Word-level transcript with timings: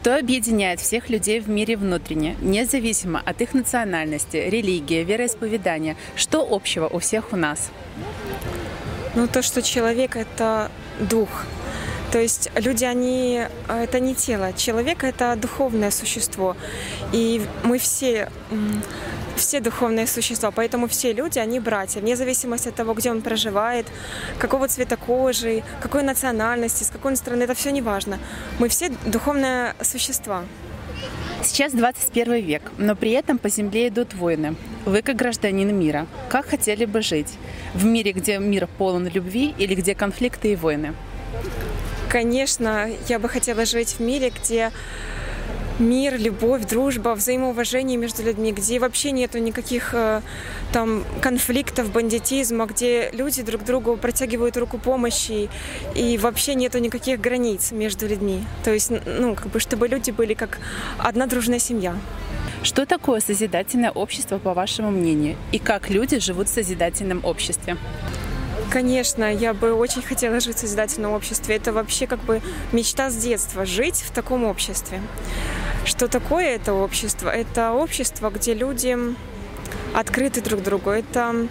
Что 0.00 0.16
объединяет 0.16 0.80
всех 0.80 1.10
людей 1.10 1.40
в 1.40 1.50
мире 1.50 1.76
внутренне, 1.76 2.34
независимо 2.40 3.20
от 3.22 3.42
их 3.42 3.52
национальности, 3.52 4.38
религии, 4.38 5.04
вероисповедания? 5.04 5.94
Что 6.16 6.40
общего 6.50 6.88
у 6.88 7.00
всех 7.00 7.34
у 7.34 7.36
нас? 7.36 7.70
Ну, 9.14 9.28
то, 9.28 9.42
что 9.42 9.60
человек— 9.60 10.16
это 10.16 10.70
дух. 11.00 11.44
То 12.12 12.18
есть 12.18 12.50
люди, 12.54 12.86
они— 12.86 13.42
это 13.68 14.00
не 14.00 14.14
тело. 14.14 14.54
Человек— 14.54 15.04
это 15.04 15.36
духовное 15.36 15.90
существо. 15.90 16.56
И 17.12 17.42
мы 17.62 17.78
все 17.78 18.30
все 19.40 19.60
духовные 19.60 20.06
существа, 20.06 20.50
поэтому 20.50 20.86
все 20.86 21.12
люди, 21.12 21.38
они 21.38 21.60
братья, 21.60 22.00
вне 22.00 22.16
зависимости 22.16 22.68
от 22.68 22.74
того, 22.74 22.94
где 22.94 23.10
он 23.10 23.22
проживает, 23.22 23.86
какого 24.38 24.68
цвета 24.68 24.96
кожи, 24.96 25.62
какой 25.80 26.02
национальности, 26.02 26.84
с 26.84 26.90
какой 26.90 27.12
он 27.12 27.16
страны, 27.16 27.44
это 27.44 27.54
все 27.54 27.72
не 27.72 27.82
важно. 27.82 28.18
Мы 28.58 28.68
все 28.68 28.90
духовные 29.06 29.74
существа. 29.82 30.44
Сейчас 31.42 31.72
21 31.72 32.44
век, 32.44 32.62
но 32.76 32.94
при 32.94 33.12
этом 33.12 33.38
по 33.38 33.48
земле 33.48 33.88
идут 33.88 34.14
войны. 34.14 34.56
Вы, 34.84 35.02
как 35.02 35.16
гражданин 35.16 35.74
мира, 35.74 36.06
как 36.28 36.46
хотели 36.46 36.84
бы 36.84 37.00
жить? 37.00 37.38
В 37.74 37.84
мире, 37.84 38.12
где 38.12 38.38
мир 38.38 38.68
полон 38.78 39.08
любви 39.08 39.54
или 39.58 39.74
где 39.74 39.94
конфликты 39.94 40.52
и 40.52 40.56
войны? 40.56 40.94
Конечно, 42.10 42.90
я 43.08 43.18
бы 43.18 43.28
хотела 43.28 43.64
жить 43.64 43.96
в 43.98 44.00
мире, 44.00 44.30
где 44.30 44.70
мир, 45.80 46.18
любовь, 46.18 46.66
дружба, 46.66 47.14
взаимоуважение 47.14 47.96
между 47.96 48.22
людьми, 48.22 48.52
где 48.52 48.78
вообще 48.78 49.10
нету 49.10 49.38
никаких 49.38 49.94
э, 49.94 50.20
там 50.72 51.04
конфликтов, 51.20 51.90
бандитизма, 51.90 52.66
где 52.66 53.10
люди 53.12 53.42
друг 53.42 53.64
другу 53.64 53.96
протягивают 53.96 54.56
руку 54.56 54.78
помощи 54.78 55.48
и 55.94 56.18
вообще 56.18 56.54
нету 56.54 56.78
никаких 56.78 57.20
границ 57.20 57.72
между 57.72 58.06
людьми. 58.06 58.44
То 58.64 58.72
есть, 58.72 58.92
ну, 59.06 59.34
как 59.34 59.48
бы, 59.48 59.58
чтобы 59.60 59.88
люди 59.88 60.10
были 60.10 60.34
как 60.34 60.58
одна 60.98 61.26
дружная 61.26 61.58
семья. 61.58 61.96
Что 62.62 62.84
такое 62.84 63.20
созидательное 63.20 63.90
общество, 63.90 64.38
по 64.38 64.52
вашему 64.52 64.90
мнению? 64.90 65.36
И 65.50 65.58
как 65.58 65.88
люди 65.88 66.18
живут 66.18 66.48
в 66.48 66.52
созидательном 66.52 67.24
обществе? 67.24 67.78
Конечно, 68.70 69.34
я 69.34 69.52
бы 69.52 69.72
очень 69.72 70.00
хотела 70.00 70.38
жить 70.38 70.56
в 70.56 70.60
созидательном 70.60 71.12
обществе. 71.12 71.56
Это 71.56 71.72
вообще 71.72 72.06
как 72.06 72.20
бы 72.20 72.40
мечта 72.70 73.10
с 73.10 73.16
детства– 73.16 73.64
жить 73.66 73.96
в 73.96 74.12
таком 74.12 74.44
обществе. 74.44 75.02
Что 75.84 76.06
такое 76.06 76.54
это 76.54 76.72
общество? 76.72 77.28
Это 77.30 77.72
общество, 77.72 78.30
где 78.30 78.54
люди 78.54 78.96
открыты 79.92 80.40
друг 80.40 80.62
другу, 80.62 80.90
это 80.90 81.48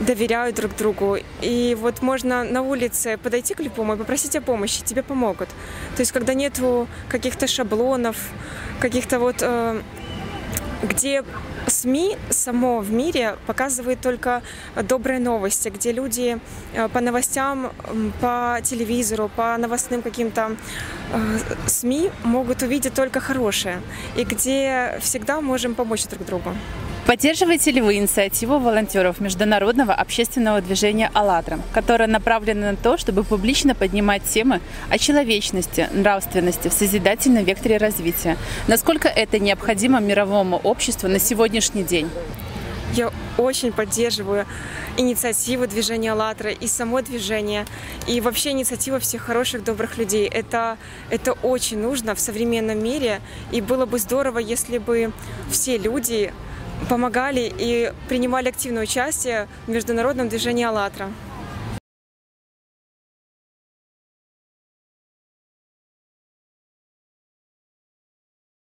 доверяют 0.00 0.56
друг 0.56 0.74
другу. 0.74 1.18
И 1.42 1.76
вот 1.78 2.00
можно 2.00 2.44
на 2.44 2.62
улице 2.62 3.18
подойти 3.18 3.52
к 3.52 3.60
любому 3.60 3.94
и 3.94 3.96
попросить 3.98 4.34
о 4.34 4.40
помощи, 4.40 4.82
тебе 4.82 5.02
помогут. 5.02 5.50
То 5.96 6.00
есть 6.00 6.12
когда 6.12 6.32
нету 6.32 6.88
каких-то 7.10 7.46
шаблонов, 7.46 8.16
каких-то 8.80 9.18
вот 9.18 9.36
э, 9.42 9.82
где 10.82 11.24
СМИ 11.66 12.16
само 12.30 12.80
в 12.80 12.92
мире 12.92 13.36
показывает 13.46 14.00
только 14.00 14.42
добрые 14.82 15.20
новости, 15.20 15.68
где 15.68 15.92
люди 15.92 16.38
э, 16.74 16.88
по 16.88 17.00
новостям, 17.00 17.72
по 18.20 18.58
телевизору, 18.62 19.30
по 19.34 19.56
новостным 19.56 20.02
каким-то 20.02 20.56
э, 21.12 21.38
СМИ 21.66 22.10
могут 22.24 22.62
увидеть 22.62 22.94
только 22.94 23.20
хорошее, 23.20 23.80
и 24.16 24.24
где 24.24 24.98
всегда 25.00 25.40
можем 25.40 25.74
помочь 25.74 26.06
друг 26.06 26.26
другу. 26.26 26.54
Поддерживаете 27.06 27.72
ли 27.72 27.80
вы 27.80 27.96
инициативу 27.96 28.60
волонтеров 28.60 29.20
Международного 29.20 29.92
общественного 29.92 30.60
движения 30.60 31.10
«АЛЛАТРА», 31.12 31.58
которая 31.74 32.06
направлена 32.06 32.70
на 32.70 32.76
то, 32.76 32.96
чтобы 32.96 33.24
публично 33.24 33.74
поднимать 33.74 34.22
темы 34.22 34.60
о 34.88 34.98
человечности, 34.98 35.88
нравственности 35.92 36.68
в 36.68 36.72
созидательном 36.72 37.44
векторе 37.44 37.78
развития? 37.78 38.38
Насколько 38.68 39.08
это 39.08 39.40
необходимо 39.40 39.98
мировому 39.98 40.58
обществу 40.58 41.08
на 41.08 41.18
сегодняшний 41.18 41.82
день? 41.82 42.08
Я 42.94 43.10
очень 43.36 43.72
поддерживаю 43.72 44.46
инициативу 44.96 45.66
движения 45.66 46.12
«АЛЛАТРА» 46.12 46.50
и 46.50 46.68
само 46.68 47.00
движение, 47.00 47.66
и 48.06 48.20
вообще 48.20 48.50
инициатива 48.50 49.00
всех 49.00 49.22
хороших, 49.22 49.64
добрых 49.64 49.98
людей. 49.98 50.28
Это, 50.28 50.78
это 51.10 51.32
очень 51.32 51.78
нужно 51.78 52.14
в 52.14 52.20
современном 52.20 52.82
мире, 52.82 53.20
и 53.50 53.60
было 53.60 53.86
бы 53.86 53.98
здорово, 53.98 54.38
если 54.38 54.78
бы 54.78 55.10
все 55.50 55.78
люди 55.78 56.32
помогали 56.88 57.52
и 57.58 57.92
принимали 58.08 58.48
активное 58.48 58.82
участие 58.82 59.48
в 59.66 59.70
международном 59.70 60.28
движении 60.28 60.64
«АЛЛАТРА». 60.64 61.10